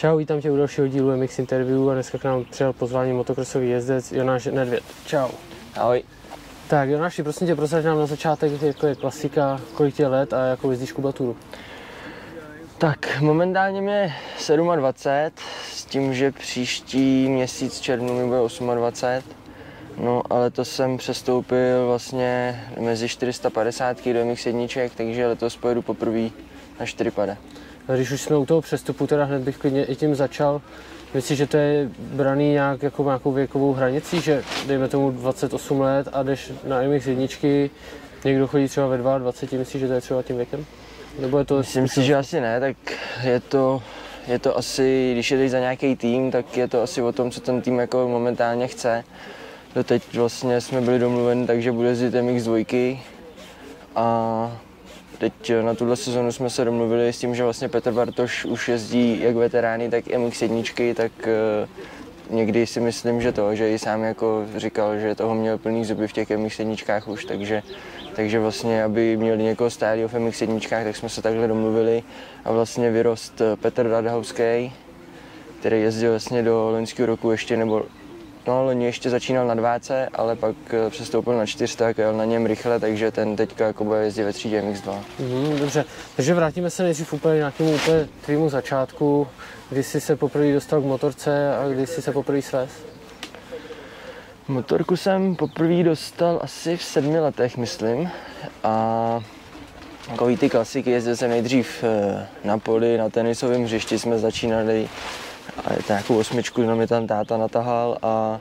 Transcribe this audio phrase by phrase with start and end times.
[0.00, 3.70] Čau, vítám tě u dalšího dílu MX Interview a dneska k nám přijal pozvání motokrosový
[3.70, 4.82] jezdec Jonáš Nedvěd.
[5.06, 5.28] Čau.
[5.76, 6.02] Ahoj.
[6.68, 10.46] Tak Jonáši, prosím tě, prosaď nám na začátek, jako je klasika, kolik tě let a
[10.46, 11.36] jakou jezdíš kubaturu?
[12.78, 14.14] Tak momentálně mě
[14.76, 19.34] 27, s tím, že příští měsíc červnu mi bude 28.
[19.98, 26.30] No ale to jsem přestoupil vlastně mezi 450 do mých sedniček, takže letos pojedu poprvé
[26.80, 27.36] na 4 pade.
[27.90, 30.60] A když už jsme u toho přestupu, teda hned bych klidně i tím začal.
[31.14, 36.08] Myslíš, že to je braný nějak jako nějakou věkovou hranicí, že dejme tomu 28 let
[36.12, 37.70] a jdeš na MX jedničky,
[38.24, 40.66] někdo chodí třeba ve 22, myslíš, že to je třeba tím věkem?
[41.18, 42.76] Nebo je to Myslím si, že asi ne, tak
[43.24, 43.82] je to,
[44.26, 47.40] je to asi, když jdeš za nějaký tým, tak je to asi o tom, co
[47.40, 49.04] ten tým jako momentálně chce.
[49.74, 52.98] Doteď vlastně jsme byli domluveni, takže bude jezdit MX2
[53.96, 54.60] a
[55.20, 59.20] teď na tuhle sezonu jsme se domluvili s tím, že vlastně Petr Bartoš už jezdí
[59.20, 61.68] jak veterány, tak MX1, tak eh,
[62.30, 66.08] někdy si myslím, že to, že i sám jako říkal, že toho měl plný zuby
[66.08, 67.62] v těch MX1 už, takže,
[68.14, 72.02] takže vlastně, aby měli někoho stálého v MX1, tak jsme se takhle domluvili.
[72.44, 74.72] A vlastně vyrost Petr Radhauský,
[75.60, 77.82] který jezdil vlastně do loňského roku ještě, nebo
[78.46, 82.24] No, loni ještě začínal na dváce, ale pak eh, přestoupil na 400 a jel na
[82.24, 84.98] něm rychle, takže ten teďka jako bude jezdit ve třídě MX2.
[85.18, 85.84] Mm, dobře,
[86.16, 89.28] takže vrátíme se nejdřív úplně nějakému úplně tvýmu začátku,
[89.70, 92.70] kdy jsi se poprvé dostal k motorce a kdy jsi se poprvé svez?
[94.48, 98.10] Motorku jsem poprvé dostal asi v sedmi letech, myslím.
[98.64, 99.20] A
[100.08, 104.88] takový ty klasiky jezdil jsem nejdřív eh, na poli, na tenisovém hřišti jsme začínali
[105.56, 108.40] a nějakou osmičku no mi tam táta natahal a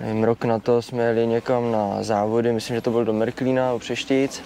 [0.00, 3.72] nevím, rok na to jsme jeli někam na závody, myslím, že to byl do Merklína
[3.72, 4.42] u Přeštic.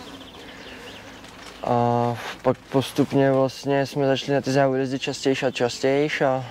[1.65, 6.45] A pak postupně vlastně jsme začali na ty závody jezdit častěji a častěji a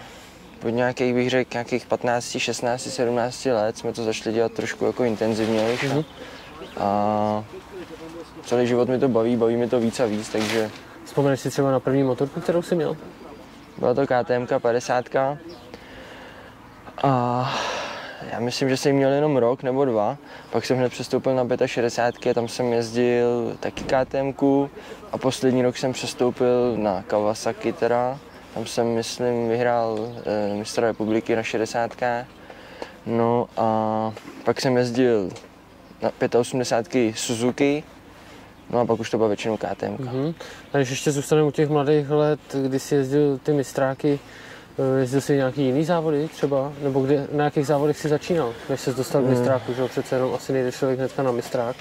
[0.59, 5.03] po nějakých, bych řekl, nějakých 15, 16, 17 let jsme to začali dělat trošku jako
[5.03, 5.77] intenzivněji.
[5.77, 6.05] Mm-hmm.
[6.77, 7.43] A
[8.45, 10.69] celý život mi to baví, baví mi to víc a víc, takže...
[11.05, 12.97] Vzpomeneš si třeba na první motorku, kterou jsi měl?
[13.77, 15.05] Byla to KTM 50.
[17.03, 17.53] A
[18.31, 20.17] já myslím, že jsem měl jenom rok nebo dva.
[20.51, 24.33] Pak jsem hned přestoupil na 65, tam jsem jezdil taky KTM
[25.11, 28.19] a poslední rok jsem přestoupil na Kawasaki teda.
[28.53, 31.91] Tam jsem, myslím, vyhrál e, mistra republiky na 60.
[33.05, 35.29] No a pak jsem jezdil
[36.01, 37.83] na 85 Suzuki,
[38.71, 39.85] No a pak už to byla většinou KTM.
[39.85, 40.33] Mm-hmm.
[40.73, 44.19] A když ještě zůstaneme u těch mladých let, kdy jsi jezdil ty mistráky,
[44.79, 46.73] eh, jezdil jsi nějaký jiný závody třeba?
[46.83, 49.31] Nebo kde, na jakých závodech jsi začínal, než jsi dostal k mm.
[49.31, 51.75] mistráku, že přece jenom asi nejde člověk hnedka na mistrák?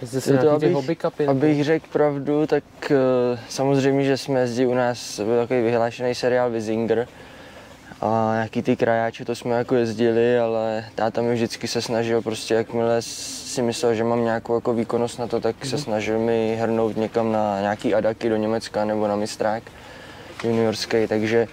[0.00, 4.66] Jezdil jsi to, abych, hobby cupy, abych řekl pravdu, tak uh, samozřejmě, že jsme jezdili
[4.66, 7.06] u nás, byl takový vyhlášený seriál Vizinger,
[8.02, 12.54] a nějaký ty krajáče, to jsme jako jezdili, ale táta mi vždycky se snažil prostě,
[12.54, 15.68] jakmile si myslel, že mám nějakou jako výkonnost na to, tak mm-hmm.
[15.68, 15.84] se mhm.
[15.84, 19.62] snažil mi hrnout někam na nějaký adaky do Německa nebo na mistrák
[20.44, 21.48] juniorský, takže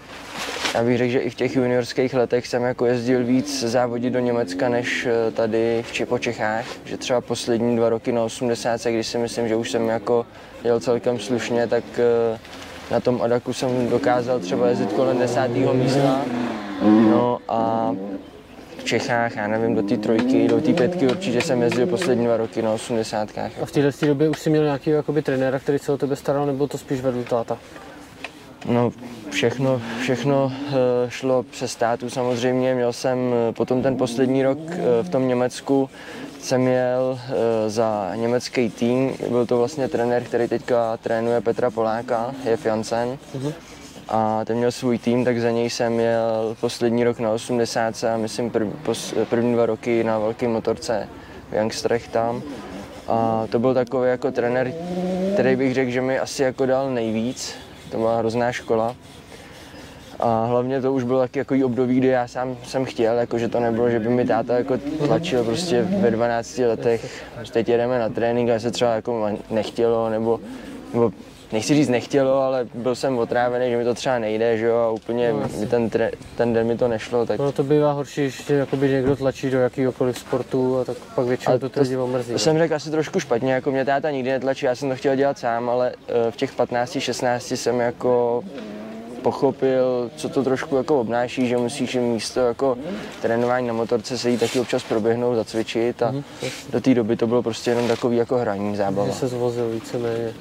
[0.76, 4.20] já bych řekl, že i v těch juniorských letech jsem jako jezdil víc závodit do
[4.20, 9.08] Německa než eh, tady v po Čechách, že třeba poslední dva roky na 80, když
[9.08, 10.26] si myslím, že už jsem jako
[10.64, 12.40] jel celkem slušně, tak eh,
[12.92, 16.22] na tom Adaku jsem dokázal třeba jezdit kolem desátého místa.
[16.82, 17.92] No a
[18.78, 22.38] v Čechách, já nevím, do té trojky, do té pětky určitě jsem jezdil poslední dva
[22.38, 23.52] roky na osmdesátkách.
[23.62, 26.46] A v této době už jsi měl nějaký jakoby, trenéra, který se o tebe staral,
[26.46, 27.58] nebo to spíš vedl táta?
[28.66, 28.92] No,
[29.30, 30.74] všechno, všechno eh,
[31.10, 32.76] šlo přes státu samozřejmě.
[32.76, 33.18] Měl jsem
[33.50, 35.90] eh, potom ten poslední rok eh, v tom Německu,
[36.42, 37.20] jsem jel
[37.68, 39.16] za německý tým.
[39.30, 43.18] Byl to vlastně trenér, který teďka trénuje Petra Poláka, je Jansen.
[43.38, 43.54] Uh-huh.
[44.10, 48.18] A ten měl svůj tým, tak za něj jsem jel poslední rok na 80 a
[48.18, 51.08] myslím prv, pos, první dva roky na velké motorce
[51.52, 52.42] v Youngstrech tam.
[53.08, 54.74] A to byl takový jako trenér,
[55.34, 57.56] který bych řekl, že mi asi jako dal nejvíc,
[57.92, 58.96] to byla hrozná škola.
[60.20, 63.48] A hlavně to už bylo taky jako období, kdy já sám jsem chtěl, jako že
[63.48, 64.78] to nebylo, že by mi táta jako
[65.08, 67.24] tlačil prostě ve 12 letech,
[67.54, 70.40] teď jedeme na trénink a se třeba jako nechtělo, nebo,
[70.94, 71.12] nebo
[71.52, 74.92] nechci říct nechtělo, ale byl jsem otrávený, že mi to třeba nejde, že jo, a
[74.92, 77.26] úplně no, mi ten, tre, ten den mi to nešlo.
[77.26, 77.40] Tak...
[77.40, 81.58] No to bývá horší, že jakoby někdo tlačí do jakýkoliv sportu a tak pak většinou
[81.58, 82.34] to, to omrzí.
[82.34, 85.16] To jsem řekl asi trošku špatně, jako mě táta nikdy netlačí, já jsem to chtěl
[85.16, 88.44] dělat sám, ale eh, v těch 15, 16 jsem jako
[89.22, 92.78] pochopil, co to trošku jako obnáší, že musíš místo jako
[93.22, 96.24] trénování na motorce se jí taky občas proběhnout, zacvičit a mm-hmm.
[96.70, 99.08] do té doby to bylo prostě jenom takový jako hraní, zábava.
[99.08, 100.34] Že se zvozil víceméně.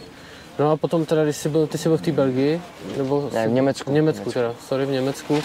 [0.58, 2.60] No a potom teda, když jsi byl, ty jsi byl v té Belgii,
[2.96, 3.30] nebo...
[3.32, 3.90] Ne, v Německu.
[3.90, 5.42] V Německu teda, sorry, v Německu.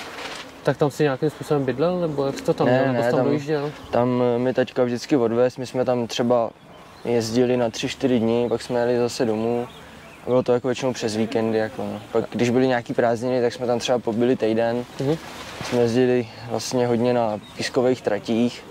[0.63, 3.09] Tak tam si nějakým způsobem bydlel, nebo jak jsi to tam Ne, dělal, nebo ne,
[3.09, 3.71] tam tam- dojížděl?
[3.91, 6.50] Tam eh, mi taťka vždycky odvez, my jsme tam třeba
[7.06, 9.68] jezdili na 3-4 dny, pak jsme jeli zase domů.
[10.25, 11.57] Bylo to jako většinou přes víkendy.
[11.57, 12.01] Jako no.
[12.11, 14.85] Pak, když byly nějaký prázdniny, tak jsme tam třeba pobyli týden.
[14.99, 15.17] Mhm.
[15.63, 18.63] Jsme jezdili vlastně hodně na pískových tratích.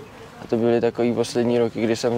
[0.43, 2.13] A to byly takový poslední roky, kdy jsem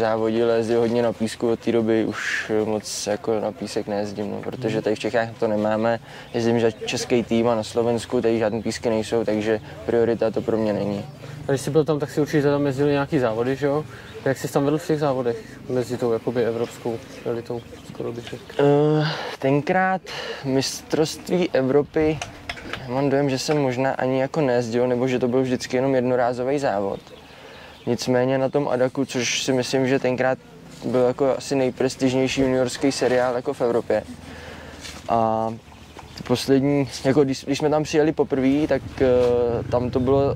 [0.00, 1.50] závodil a jezdil hodně na písku.
[1.50, 5.48] Od té doby už moc jako na písek nejezdím, no, protože tady v Čechách to
[5.48, 6.00] nemáme.
[6.34, 10.56] Jezdím za český tým a na Slovensku tady žádné písky nejsou, takže priorita to pro
[10.56, 11.04] mě není.
[11.48, 13.84] A když jsi byl tam, tak si určitě tam jezdili nějaký závody, že jo?
[14.24, 15.36] Jak jsi tam vedl v těch závodech
[15.68, 18.44] mezi tou jakoby evropskou elitou, skoro bych řekl.
[18.62, 19.06] Uh,
[19.38, 20.02] tenkrát
[20.44, 22.18] mistrovství Evropy,
[22.88, 26.58] mám dojem, že jsem možná ani jako nejezdil, nebo že to byl vždycky jenom jednorázový
[26.58, 27.00] závod.
[27.86, 30.38] Nicméně na tom Adaku, což si myslím, že tenkrát
[30.84, 34.02] byl jako asi nejprestižnější juniorský seriál jako v Evropě.
[35.08, 35.48] A
[36.26, 40.34] poslední, jako když, když jsme tam přijeli poprvé, tak uh, tam to bylo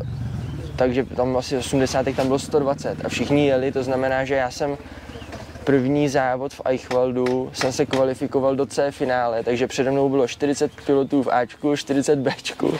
[0.76, 2.06] takže tam asi 80.
[2.16, 4.78] tam bylo 120 a všichni jeli, to znamená, že já jsem
[5.64, 10.72] první závod v Eichwaldu jsem se kvalifikoval do C finále, takže přede mnou bylo 40
[10.86, 12.74] pilotů v Ačku, 40 Bčku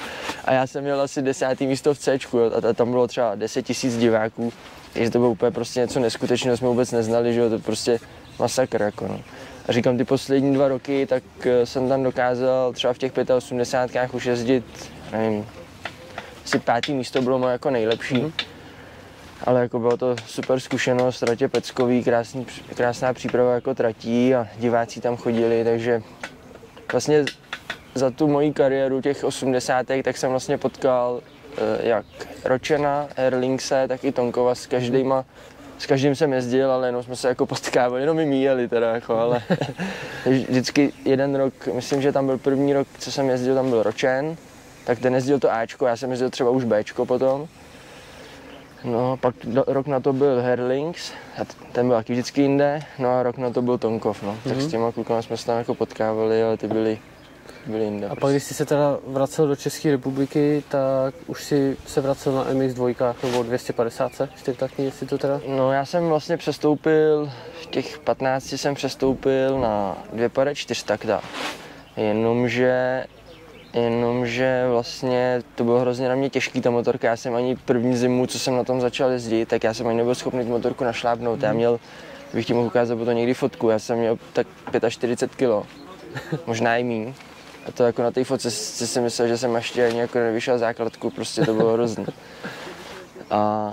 [0.45, 3.63] a já jsem měl asi desátý místo v Cčku a ta- tam bylo třeba 10
[3.63, 4.53] tisíc diváků,
[4.93, 7.99] takže to bylo úplně prostě něco neskutečného, jsme vůbec neznali, že jo, to prostě
[8.39, 9.21] masakr jako no.
[9.69, 14.15] A říkám, ty poslední dva roky, tak eh, jsem tam dokázal třeba v těch 85
[14.15, 14.65] už jezdit,
[15.13, 15.47] nevím,
[16.47, 18.33] asi pátý místo bylo moje jako nejlepší.
[19.45, 25.01] Ale jako bylo to super zkušenost, tratě Peckový, krásný, krásná příprava jako tratí a diváci
[25.01, 26.03] tam chodili, takže
[26.93, 27.25] vlastně
[27.95, 29.87] za tu moji kariéru těch 80.
[30.03, 31.21] tak jsem vlastně potkal
[31.59, 32.07] eh, jak
[32.45, 35.25] Ročena, Erlingse, tak i Tonkova s každýma
[35.79, 39.43] s každým jsem jezdil, ale jenom jsme se jako potkávali, jenom míjeli teda, jako, ale
[40.27, 44.37] vždycky jeden rok, myslím, že tam byl první rok, co jsem jezdil, tam byl Ročen,
[44.87, 47.47] tak ten jezdil to Ačko, já jsem jezdil třeba už Bčko potom.
[48.85, 51.13] No, pak do, rok na to byl Herlings,
[51.43, 54.39] a ten byl taky vždycky jinde, no a rok na to byl Tonkov, no.
[54.45, 56.99] Tak s těma klukama jsme se tam jako potkávali, ale ty byli,
[57.67, 58.09] byli jinde.
[58.09, 62.33] A pak, když jsi se teda vracel do České republiky, tak už si se vracel
[62.33, 65.41] na MX2 nebo 250, čtyřtaktní, jestli to teda?
[65.47, 67.31] No já jsem vlastně přestoupil,
[67.63, 71.21] v těch 15 jsem přestoupil na dvě pade čtyřtakta.
[71.97, 73.05] Jenomže,
[73.77, 77.09] jenomže vlastně to bylo hrozně na mě těžký ta motorka.
[77.09, 79.97] Já jsem ani první zimu, co jsem na tom začal jezdit, tak já jsem ani
[79.97, 81.43] nebyl schopný tu motorku našlápnout.
[81.43, 81.81] Já měl,
[82.35, 84.47] bych ti mohl ukázat potom někdy fotku, já jsem měl tak
[84.89, 85.67] 45 kg,
[86.47, 87.15] možná i míň.
[87.67, 90.59] A to jako na té fotce si si myslel, že jsem ještě ani jako nevyšel
[90.59, 92.07] základku, prostě to bylo hrozné.
[93.31, 93.73] A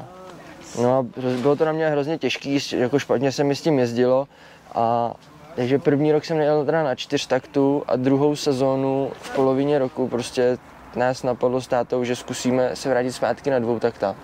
[0.82, 1.06] No a
[1.42, 4.28] bylo to na mě hrozně těžký, jako špatně se mi s tím jezdilo
[4.76, 5.14] a
[5.56, 10.08] takže první rok jsem nejel teda na čtyř taktu a druhou sezónu v polovině roku
[10.08, 10.58] prostě
[10.96, 14.16] nás napadlo s tátou, že zkusíme se vrátit zpátky na dvou takta.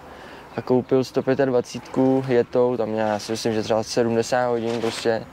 [0.57, 5.23] A koupil 125 jetou, tam měla, já si myslím, že třeba 70 hodin prostě.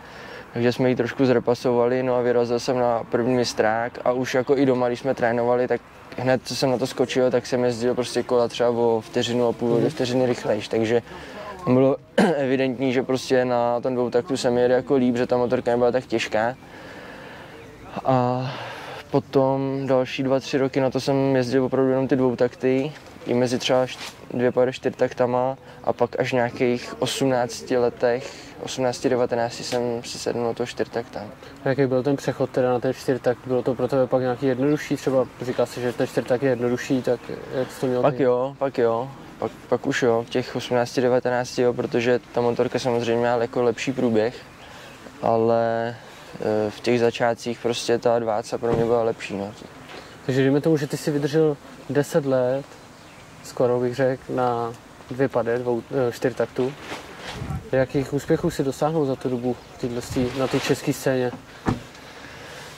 [0.52, 4.56] Takže jsme ji trošku zrepasovali, no a vyrazil jsem na první mistrák a už jako
[4.56, 5.81] i doma, když jsme trénovali, tak
[6.16, 9.52] hned co jsem na to skočil, tak jsem jezdil prostě kola třeba o vteřinu a
[9.52, 11.02] půl, dvě vteřiny rychlejš, takže
[11.74, 11.96] bylo
[12.36, 16.06] evidentní, že prostě na ten dvoutaktu jsem jel jako líp, že ta motorka nebyla tak
[16.06, 16.56] těžká.
[18.04, 18.50] A
[19.11, 22.92] potom další dva, tři roky na to jsem jezdil opravdu jenom ty dvoutakty,
[23.26, 23.87] i mezi třeba
[24.30, 28.32] dvě pary čtyřtaktama a pak až nějakých 18 letech,
[28.64, 31.25] 18-19 jsem si sedl na to čtyřtakta.
[31.64, 33.38] Jaký byl ten přechod teda na ten čtyřtakt?
[33.46, 34.96] Bylo to pro tebe pak nějaký jednodušší?
[34.96, 37.20] Třeba říká si, že ten čtyřtakt je jednodušší, tak
[37.54, 38.23] jak jsi to měl Pak ty?
[38.23, 43.23] jo, pak jo, pak, pak už jo, v těch 18-19 jo, protože ta motorka samozřejmě
[43.23, 44.37] má jako lepší průběh,
[45.23, 45.97] ale
[46.40, 49.37] eh, v těch začátcích prostě ta 20 pro mě byla lepší.
[49.37, 49.52] No.
[50.26, 51.57] Takže dejme tomu, že ty si vydržel
[51.90, 52.64] 10 let,
[53.45, 54.73] skoro bych řekl, na
[55.11, 56.73] dvě pade, dvou, eh, čtyřtaktu.
[57.73, 61.31] Jakých úspěchů si dosáhnul za tu dobu této, na té české scéně?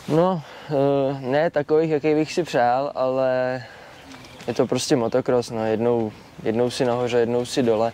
[0.09, 3.63] No, eh, ne takových, jaký bych si přál, ale
[4.47, 5.67] je to prostě motocross, no.
[5.67, 7.93] jednou, jednou si nahoře, jednou si dole.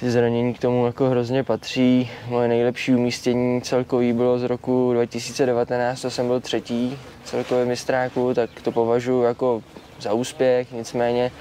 [0.00, 2.10] Ty zranění k tomu jako hrozně patří.
[2.28, 8.50] Moje nejlepší umístění celkový bylo z roku 2019, to jsem byl třetí celkově mistráku, tak
[8.62, 9.62] to považuji jako
[10.00, 11.32] za úspěch, nicméně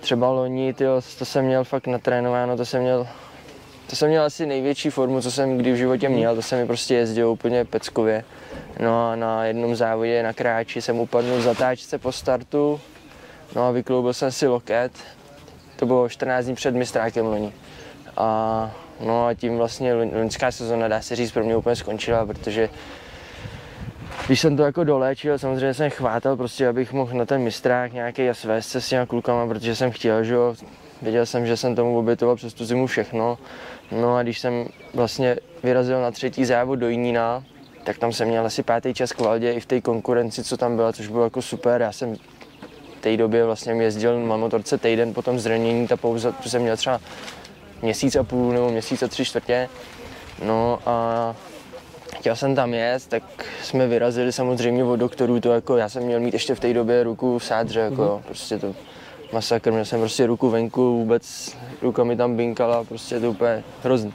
[0.00, 3.06] třeba loni, tyjo, to jsem měl fakt natrénováno, to jsem měl
[3.90, 6.66] to jsem měl asi největší formu, co jsem kdy v životě měl, to jsem mi
[6.66, 8.24] prostě jezdil úplně peckově.
[8.80, 12.80] No a na jednom závodě na kráči jsem upadl v zatáčce po startu,
[13.54, 14.92] no a vykloubil jsem si loket.
[15.76, 17.52] To bylo 14 dní před mistrákem loni.
[18.16, 22.26] A no a tím vlastně loň- loňská sezona, dá se říct, pro mě úplně skončila,
[22.26, 22.68] protože
[24.26, 28.28] když jsem to jako doléčil, samozřejmě jsem chvátal prostě, abych mohl na ten mistrák nějaký
[28.28, 30.54] a svést se s těma klukama, protože jsem chtěl, že jo,
[31.02, 33.38] věděl jsem, že jsem tomu obětoval přes tu zimu všechno.
[33.92, 37.44] No a když jsem vlastně vyrazil na třetí závod do Jinína,
[37.84, 40.76] tak tam jsem měl asi pátý čas k Valdě i v té konkurenci, co tam
[40.76, 41.82] byla, což bylo jako super.
[41.82, 42.16] Já jsem
[43.00, 45.96] té době vlastně jezdil na motorce týden, potom zranění, ta
[46.42, 47.00] to jsem měl třeba
[47.82, 49.68] měsíc a půl nebo měsíc a tři čtvrtě.
[50.44, 51.34] No a
[52.16, 53.22] chtěl jsem tam jet, tak
[53.62, 57.02] jsme vyrazili samozřejmě od doktorů, to jako já jsem měl mít ještě v té době
[57.02, 58.26] ruku v sádře, jako mm-hmm.
[58.26, 58.74] prostě to
[59.32, 64.12] masakr, měl jsem prostě ruku venku, vůbec ruka mi tam binkala, prostě to úplně hrozný.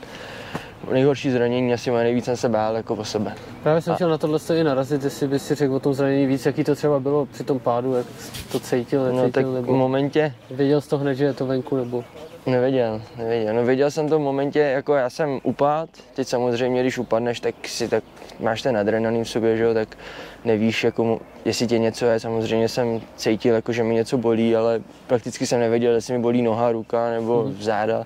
[0.91, 3.35] Nejhorší zranění asi má nejvíc jsem se bál jako po sebe.
[3.63, 6.45] Právě jsem chtěl na tohle i narazit, jestli bys si řekl o tom zranění víc,
[6.45, 8.05] jaký to třeba bylo při tom pádu, jak
[8.51, 10.33] to cítil, necítil, no, tak nebo v momentě...
[10.51, 12.03] Věděl jsi to hned, že je to venku, nebo?
[12.45, 13.53] Nevěděl, nevěděl.
[13.53, 17.55] No věděl jsem to v momentě, jako já jsem upad, teď samozřejmě, když upadneš, tak
[17.67, 18.03] si tak
[18.39, 19.97] máš ten adrenalin v sobě, že jo, tak
[20.45, 22.19] nevíš, jako, jestli tě něco je.
[22.19, 26.41] Samozřejmě jsem cítil, jako, že mi něco bolí, ale prakticky jsem nevěděl, jestli mi bolí
[26.41, 27.57] noha, ruka nebo hmm.
[27.61, 28.05] záda.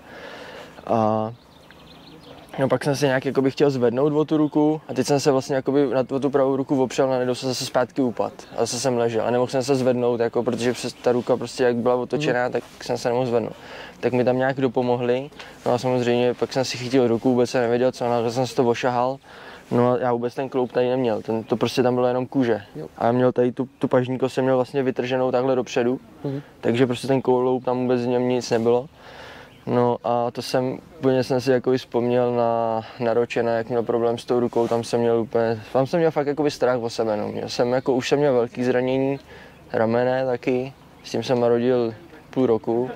[0.88, 1.34] A
[2.60, 5.32] No pak jsem se nějak jakoby chtěl zvednout o tu ruku a teď jsem se
[5.32, 8.34] vlastně jakoby na tu, tu pravou ruku opřel a nedal jsem zase zpátky upad.
[8.52, 11.64] A zase jsem ležel a nemohl jsem se zvednout, jako, protože přes ta ruka prostě
[11.64, 12.52] jak byla otočená, mm.
[12.52, 13.54] tak jsem se nemohl zvednout.
[14.00, 15.30] Tak mi tam nějak dopomohli.
[15.66, 18.56] No a samozřejmě pak jsem si chytil ruku, vůbec jsem nevěděl co, ale jsem si
[18.56, 19.18] to ošahal.
[19.72, 22.62] No a já vůbec ten kloup tady neměl, ten, to prostě tam bylo jenom kůže.
[22.76, 22.88] Jo.
[22.98, 26.42] A já měl tady tu, tu pažníko jsem měl vlastně vytrženou takhle dopředu, mm.
[26.62, 28.88] takže prostě ten kloup tam vůbec v něm nic nebylo.
[29.67, 34.17] No a to jsem, úplně jsem si jako vzpomněl na, na Ročena, jak měl problém
[34.17, 37.17] s tou rukou, tam jsem měl úplně, tam jsem měl fakt jako strach o sebe,
[37.17, 37.27] no.
[37.27, 39.19] Měl jsem jako, už jsem měl velký zranění,
[39.74, 41.93] ramene taky, s tím jsem narodil
[42.29, 42.89] půl roku,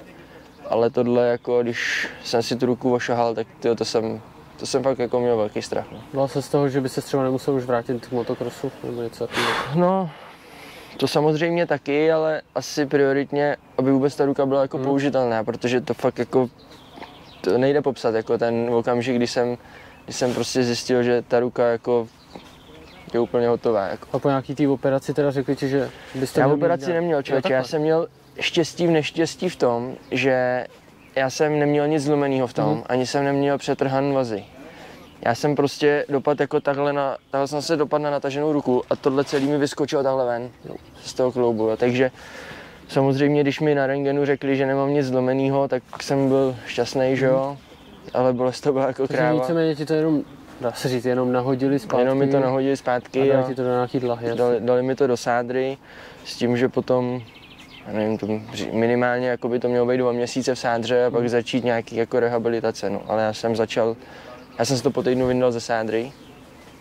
[0.70, 4.22] ale tohle jako, když jsem si tu ruku ošahal, tak tyjo, to jsem,
[4.58, 5.86] to jsem fakt jako měl velký strach.
[5.92, 6.00] No.
[6.14, 9.28] Bál se z toho, že by se třeba nemusel už vrátit k motokrosu nebo něco
[9.28, 9.54] takového?
[9.76, 10.10] No,
[11.02, 14.86] to samozřejmě taky, ale asi prioritně, aby vůbec ta ruka byla jako hmm.
[14.86, 16.50] použitelná, protože to fakt jako
[17.42, 19.58] to nejde popsat, jako ten okamžik, kdy jsem,
[20.06, 22.08] kdy jsem prostě zjistil, že ta ruka jako
[23.14, 23.88] je úplně hotová.
[23.88, 24.08] Jako.
[24.14, 27.54] A po nějaký té operaci teda řekli ti, že byste Já operaci mít, neměl, člověče,
[27.54, 28.08] já jsem měl
[28.40, 30.66] štěstí v neštěstí v tom, že
[31.16, 32.84] já jsem neměl nic zlomeného v tom, mm.
[32.86, 34.44] ani jsem neměl přetrhan vazy.
[35.26, 38.96] Já jsem prostě dopad jako takhle na, takhle jsem se dopadl na nataženou ruku a
[38.96, 40.50] tohle celý mi vyskočilo takhle ven
[41.04, 41.68] z toho kloubu.
[41.68, 41.78] Jo.
[41.78, 42.12] Takže
[42.88, 47.26] samozřejmě, když mi na rengenu řekli, že nemám nic zlomeného, tak jsem byl šťastný, že
[47.26, 47.58] jo.
[48.14, 49.30] Ale bolest to byla jako kráva.
[49.30, 50.24] Takže víceméně ti to jenom,
[50.62, 52.02] dá se říct, jenom nahodili zpátky.
[52.02, 54.36] Jenom mi to nahodili zpátky a dali ti to do nějaký dlahy.
[54.36, 55.78] Dali, dali, mi to do sádry
[56.26, 57.22] s tím, že potom
[57.88, 58.28] já nevím, to
[58.72, 61.30] minimálně jako by to mělo být dva měsíce v sádře a pak hmm.
[61.30, 63.02] začít nějaký jako rehabilitace, no.
[63.08, 63.96] Ale já jsem začal
[64.60, 66.12] já jsem si to po týdnu vyndal ze sádry,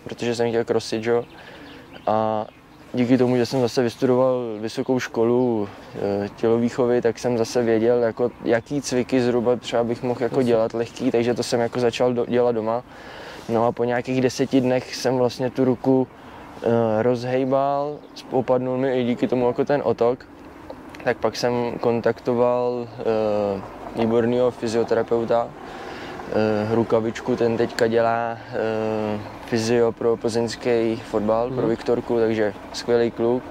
[0.04, 1.24] protože jsem chtěl crossit, jo.
[2.06, 2.46] A
[2.92, 5.68] díky tomu, že jsem zase vystudoval vysokou školu
[6.24, 10.74] e, tělovýchovy, tak jsem zase věděl, jako, jaký cviky zhruba třeba bych mohl jako dělat
[10.74, 12.82] lehký, takže to jsem jako začal do, dělat doma.
[13.48, 16.08] No a po nějakých deseti dnech jsem vlastně tu ruku
[16.62, 17.96] e, rozhejbal,
[18.30, 20.26] opadnul mi i díky tomu jako ten otok.
[21.04, 25.50] Tak pak jsem kontaktoval e, výborného fyzioterapeuta, uh,
[26.70, 31.54] rukavičku, ten teďka dělá uh, fyzio pro plzeňský fotbal, mm.
[31.54, 31.70] pro mhm.
[31.70, 33.42] Viktorku, takže skvělý kluk.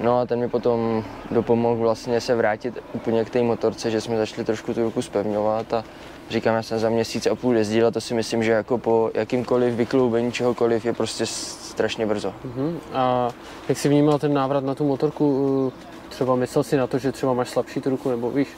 [0.00, 4.16] No a ten mi potom dopomohl vlastně se vrátit úplně k té motorce, že jsme
[4.16, 5.84] začali trošku tu ruku spevňovat a
[6.30, 9.10] říkám, já jsem za měsíc a půl jezdil a to si myslím, že jako po
[9.14, 12.34] jakýmkoliv vykloubení čehokoliv je prostě strašně brzo.
[12.46, 12.74] Mm-hmm.
[12.92, 13.30] A
[13.68, 15.72] jak jsi vnímal ten návrat na tu motorku?
[16.08, 18.48] Třeba myslel si na to, že třeba máš slabší tu ruku, nebo víš,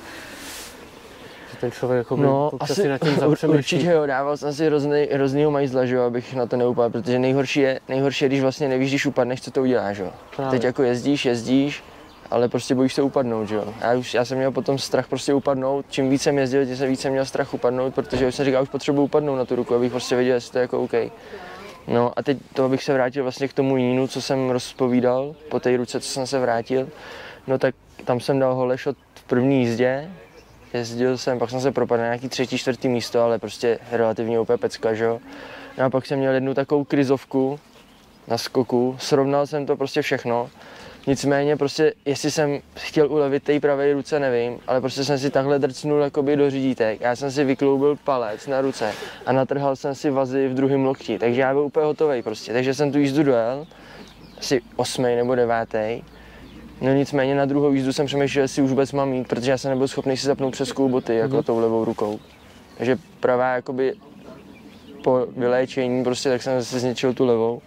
[1.64, 3.18] ten člověk jako no, asi nad tím
[3.48, 7.18] Určitě jo, dával jsem si hrozný, hroznýho majzla, že jo, abych na to neupadl, protože
[7.18, 10.10] nejhorší je, nejhorší je, když vlastně nevíš, když upadneš, co to uděláš, jo.
[10.50, 11.84] Teď jako jezdíš, jezdíš,
[12.30, 13.64] ale prostě bojíš se upadnout, že jo.
[13.80, 16.88] Já, už, já jsem měl potom strach prostě upadnout, čím víc jsem jezdil, tím jsem
[16.88, 19.90] více měl strach upadnout, protože už jsem říkal, už potřebuji upadnout na tu ruku, abych
[19.90, 20.92] prostě věděl, jestli to je jako OK.
[21.88, 25.60] No a teď to, abych se vrátil vlastně k tomu jínu, co jsem rozpovídal po
[25.60, 26.88] té ruce, co jsem se vrátil,
[27.46, 30.10] no tak tam jsem dal holešot v první jízdě,
[30.74, 34.58] jezdil jsem, pak jsem se propadl na nějaký třetí, čtvrtý místo, ale prostě relativně úplně
[34.58, 35.20] pecka, že jo.
[35.78, 37.60] No a pak jsem měl jednu takovou krizovku
[38.28, 40.50] na skoku, srovnal jsem to prostě všechno.
[41.06, 45.58] Nicméně prostě, jestli jsem chtěl ulevit té pravé ruce, nevím, ale prostě jsem si takhle
[45.58, 47.00] drcnul jakoby do řídítek.
[47.00, 48.92] Já jsem si vykloubil palec na ruce
[49.26, 52.52] a natrhal jsem si vazy v druhém lokti, takže já byl úplně hotový prostě.
[52.52, 53.66] Takže jsem tu jízdu dojel,
[54.38, 56.02] asi osmý nebo devátý
[56.84, 59.70] No nicméně na druhou jízdu jsem přemýšlel, jestli už vůbec mám mít, protože já jsem
[59.70, 61.42] nebyl schopný si zapnout přes boty jako mm-hmm.
[61.42, 62.20] tou levou rukou.
[62.78, 63.94] Takže pravá jakoby
[65.04, 67.62] po vyléčení prostě tak jsem si zničil tu levou.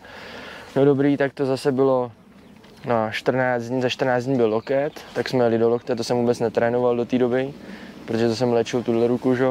[0.75, 2.11] No dobrý, tak to zase bylo
[2.85, 6.17] na 14 dní, za 14 dní byl loket, tak jsme jeli do lokte, to jsem
[6.17, 7.53] vůbec netrénoval do té doby,
[8.05, 9.45] protože to jsem léčil tuhle ruku, že?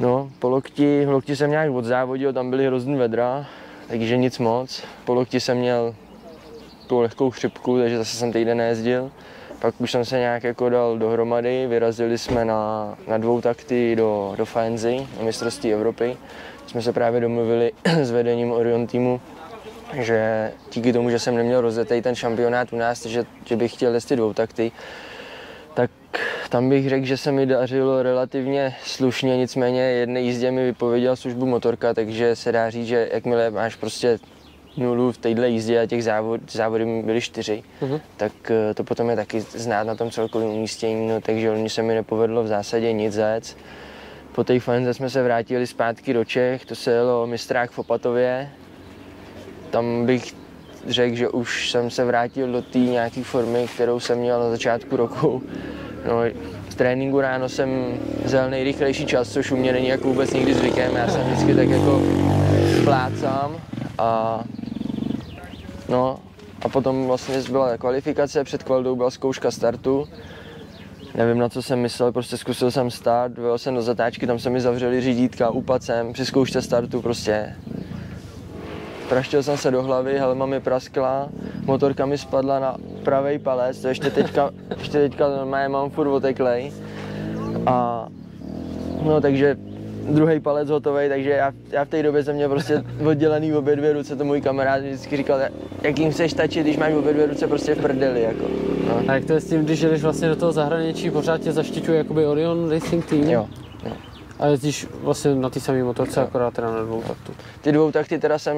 [0.00, 3.46] No, po lokti, lokti jsem nějak odzávodil, tam byly hrozný vedra,
[3.88, 4.82] takže nic moc.
[5.04, 5.94] Po lokti jsem měl
[6.86, 9.10] tu lehkou chřipku, takže zase jsem týden nejezdil.
[9.60, 14.34] Pak už jsem se nějak jako dal dohromady, vyrazili jsme na, na dvou takty do,
[14.36, 16.16] do Faenzy, na mistrovství Evropy.
[16.66, 17.72] Jsme se právě domluvili
[18.02, 19.20] s vedením Orion týmu,
[19.92, 23.94] že díky tomu, že jsem neměl rozjetý ten šampionát u nás, že, že bych chtěl
[23.94, 24.72] jezdit dvou takty,
[25.74, 25.90] tak
[26.48, 31.46] tam bych řekl, že se mi dařilo relativně slušně, nicméně jedné jízdě mi vypověděla službu
[31.46, 34.18] motorka, takže se dá říct, že jakmile máš prostě
[34.76, 38.00] nulu v téhle jízdě a těch závod, závody byly čtyři, uh-huh.
[38.16, 41.82] tak eh, to potom je taky znát na tom celkovém umístění, no, takže oni se
[41.82, 43.56] mi nepovedlo v zásadě nic zajet.
[44.34, 48.50] Po té fenze jsme se vrátili zpátky do Čech, to se jelo mistrák v Opatově.
[49.70, 50.34] Tam bych
[50.86, 54.96] řekl, že už jsem se vrátil do té nějaké formy, kterou jsem měl na začátku
[54.96, 55.42] roku.
[56.08, 56.20] No,
[56.68, 60.96] v tréninku ráno jsem vzal nejrychlejší čas, což u mě není jako vůbec nikdy zvykem.
[60.96, 62.02] Já jsem vždycky tak jako
[62.84, 63.56] plácám
[63.98, 64.40] a
[65.88, 66.18] no
[66.62, 70.08] a potom vlastně byla kvalifikace, před kvaldou byla zkouška startu.
[71.14, 74.50] Nevím, na co jsem myslel, prostě zkusil jsem start, vyjel jsem do zatáčky, tam se
[74.50, 77.56] mi zavřeli řídítka, upadl jsem, při zkoušce startu prostě
[79.08, 81.28] praštil jsem se do hlavy, helma mi praskla,
[81.64, 86.72] motorka mi spadla na pravý palec, to ještě teďka, ještě teďka mám furt oteklej.
[87.66, 88.08] A
[89.02, 89.56] no takže
[90.08, 93.92] druhý palec hotový, takže já, já v té době jsem měl prostě oddělený obě dvě
[93.92, 95.38] ruce, to můj kamarád vždycky říkal,
[95.82, 98.44] jak jim chceš stačit, když máš obě dvě ruce prostě v prdeli, jako.
[98.88, 99.02] No.
[99.08, 101.98] A jak to je s tím, když jdeš vlastně do toho zahraničí, pořád tě zaštiťuje
[101.98, 103.22] jakoby Orion Racing Team?
[103.22, 103.48] Jo,
[103.86, 103.92] jo.
[104.38, 106.26] A jezdíš vlastně na ty samé motorce, no.
[106.26, 107.32] akorát teda na dvou taktu.
[107.60, 108.56] Ty dvou takty teda jsem,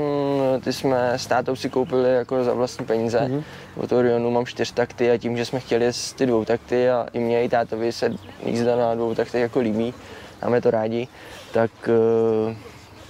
[0.65, 3.19] ty jsme s tátou si koupili jako za vlastní peníze.
[3.19, 3.43] Mm-hmm.
[3.77, 7.07] Od Orionu mám čtyř takty a tím, že jsme chtěli jezdit ty dvou takty a
[7.13, 8.13] i mě i tátovi se
[8.47, 9.95] jízda na dvou takty jako líbí,
[10.43, 11.09] máme to rádi,
[11.57, 12.57] tak, eh,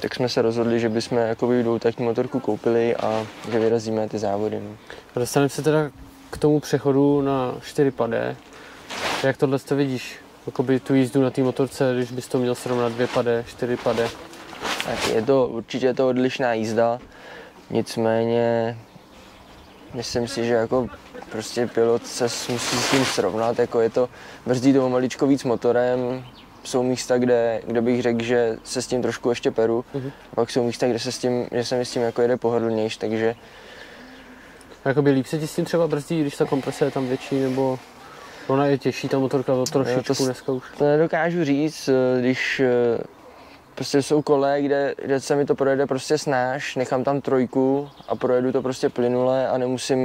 [0.00, 4.18] tak jsme se rozhodli, že bychom jako dvou taktní motorku koupili a že vyrazíme ty
[4.18, 4.60] závody.
[4.60, 4.76] No.
[5.20, 5.90] Dostaneme se teda
[6.30, 8.36] k tomu přechodu na 4 padé.
[9.22, 10.18] Jak tohle to vidíš?
[10.46, 14.08] jakoby tu jízdu na té motorce, když bys to měl srovnat dvě pade, čtyři pade?
[14.84, 16.98] Tak je to, určitě je to odlišná jízda,
[17.70, 18.78] nicméně
[19.94, 20.88] myslím si, že jako
[21.30, 24.08] prostě pilot se musí s tím srovnat, jako je to,
[24.46, 26.24] brzdí to maličko víc motorem,
[26.66, 30.10] jsou místa, kde, kde bych řekl, že se s tím trošku ještě peru, uh-huh.
[30.32, 32.36] a pak jsou místa, kde se s tím, že se mi s tím jako jede
[32.36, 33.34] pohodlnější, takže
[34.84, 37.78] Jakoby líp se ti s tím třeba brzdí, když ta komprese je tam větší, nebo
[38.46, 40.64] Ona je těžší, ta motorka to trošičku to, dneska už.
[40.78, 42.98] To nedokážu říct, eh, když eh,
[43.76, 48.16] prostě jsou kole, kde, kde se mi to projede prostě snáš, nechám tam trojku a
[48.16, 50.00] projedu to prostě plynule a nemusím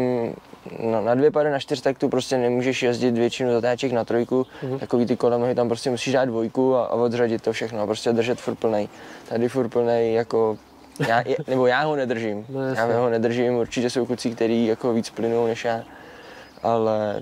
[0.79, 4.79] na, na dvě pady, na čtyř taktu prostě nemůžeš jezdit většinu zatáček na trojku, mm-hmm.
[4.79, 8.13] takový ty kolem tam prostě musíš dát dvojku a, a odřadit to všechno a prostě
[8.13, 8.89] držet furt plnej.
[9.29, 10.57] Tady furt plnej jako
[11.07, 12.45] já, nebo já ho nedržím.
[12.49, 15.83] No, já ho nedržím, určitě jsou kucí, který jako víc plynou než já,
[16.63, 17.21] ale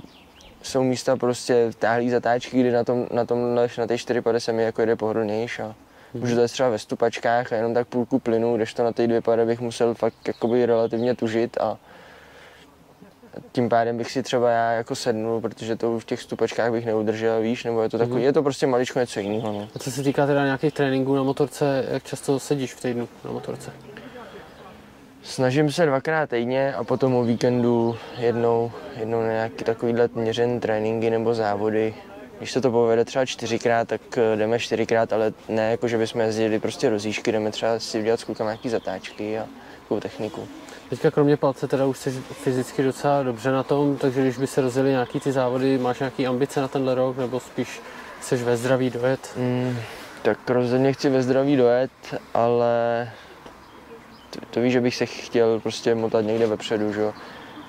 [0.62, 4.64] jsou místa prostě táhlý zatáčky, kdy na tom, na tom na té 4 se mi
[4.64, 5.76] jako jede pohodlnější a
[6.14, 9.22] můžu to třeba ve stupačkách a jenom tak půlku plynu, když to na té dvě
[9.22, 11.78] pade bych musel fakt jakoby relativně tužit a
[13.52, 17.42] tím pádem bych si třeba já jako sednul, protože to v těch stupačkách bych neudržel,
[17.42, 18.24] víš, nebo je to takový, mm.
[18.24, 19.54] je to prostě maličko něco jiného.
[19.54, 19.68] No.
[19.76, 23.32] A co se týká teda nějakých tréninků na motorce, jak často sedíš v týdnu na
[23.32, 23.72] motorce?
[25.24, 31.10] Snažím se dvakrát týdně a potom o víkendu jednou, jednou na nějaký takovýhle měřen tréninky
[31.10, 31.94] nebo závody.
[32.40, 36.22] Když se to povede třeba čtyřikrát, tak eh, jdeme čtyřikrát, ale ne jako, že bychom
[36.22, 39.46] jezdili prostě rozíšky, jdeme třeba si udělat s klukama nějaký zatáčky a
[39.82, 40.48] takovou techniku.
[40.90, 44.62] Teďka kromě palce teda už jsi fyzicky docela dobře na tom, takže když by se
[44.62, 47.82] rozjeli nějaký ty závody, máš nějaký ambice na tenhle rok, nebo spíš
[48.20, 49.34] chceš ve zdraví dojet?
[49.38, 49.78] Mm,
[50.22, 51.92] tak rozhodně chci ve zdraví dojet,
[52.34, 53.12] ale
[54.30, 57.14] to, to víš, že bych se chtěl prostě motat někde vepředu, že jo.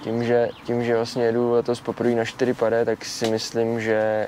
[0.04, 4.26] Tím, že, tím, že vlastně jedu letos poprvé na čtyři pade, tak si myslím, že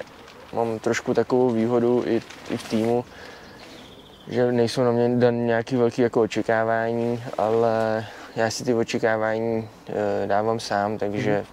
[0.52, 3.04] mám trošku takovou výhodu i, i v týmu,
[4.28, 8.04] že nejsou na mě dan nějaký velký jako očekávání, ale
[8.36, 11.44] já si ty očekávání e, dávám sám, takže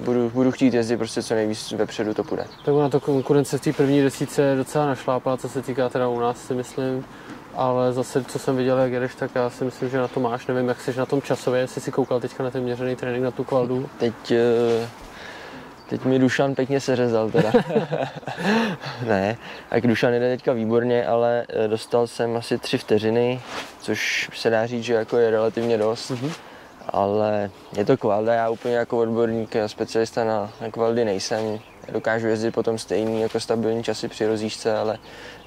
[0.00, 0.04] mm.
[0.06, 2.44] budu, budu chtít jezdit prostě co nejvíc vepředu to půjde.
[2.64, 6.20] Tak ona to konkurence v té první desíce docela našlápla, co se týká teda u
[6.20, 7.04] nás si myslím
[7.58, 10.46] ale zase, co jsem viděl, jak jedeš, tak já si myslím, že na to máš.
[10.46, 13.30] Nevím, jak jsi na tom časově, jestli jsi koukal teďka na ten měřený trénink na
[13.30, 13.88] tu kvaldu.
[13.98, 14.88] Teď, eh,
[15.88, 17.52] teď mi Dušan pěkně seřezal teda.
[19.06, 19.36] ne,
[19.70, 23.40] tak Dušan jde teďka výborně, ale eh, dostal jsem asi tři vteřiny,
[23.80, 26.10] což se dá říct, že jako je relativně dost.
[26.10, 26.32] Mm-hmm.
[26.88, 31.58] Ale je to kvalda, já úplně jako odborník a specialista na, na kvaldy nejsem.
[31.92, 34.98] Dokážu jezdit potom stejný jako stabilní časy při rozjížďce, ale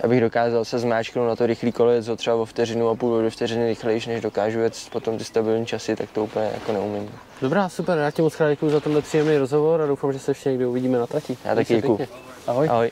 [0.04, 3.30] abych dokázal se zmáčknout na to rychlý kolo, jet třeba o vteřinu a půl do
[3.30, 7.12] vteřiny rychlejší, než dokážu jet potom ty stabilní časy, tak to úplně jako neumím.
[7.42, 10.32] Dobrá, super, já ti moc krát děkuji za tenhle příjemný rozhovor a doufám, že se
[10.32, 11.38] ještě někdy uvidíme na trati.
[11.46, 12.08] Já taky děkuji.
[12.48, 12.68] Ahoj.
[12.70, 12.92] Ahoj.